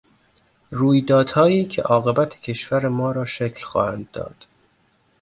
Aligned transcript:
رویدادهایی 0.71 1.65
که 1.65 1.81
عاقبت 1.81 2.41
کشور 2.41 2.87
ما 2.87 3.11
را 3.11 3.25
شکل 3.25 3.63
خواهند 3.63 4.11
داد 4.11 4.45